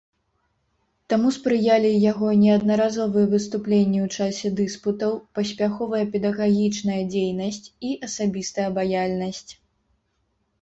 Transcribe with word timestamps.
Таму 1.13 1.29
спрыялі 1.35 1.89
яго 2.11 2.27
неаднаразовыя 2.43 3.27
выступленні 3.33 3.99
ў 4.05 4.15
часе 4.15 4.47
дыспутаў, 4.61 5.13
паспяховая 5.41 6.01
педагагічная 6.17 6.97
дзейнасць 7.13 7.67
і 7.91 7.95
асабістая 8.11 8.65
абаяльнасць. 8.73 9.47